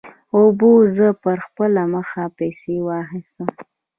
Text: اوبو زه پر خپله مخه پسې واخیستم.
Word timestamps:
اوبو 0.37 0.71
زه 0.95 1.07
پر 1.23 1.37
خپله 1.47 1.83
مخه 1.95 2.23
پسې 2.37 2.75
واخیستم. 2.87 3.49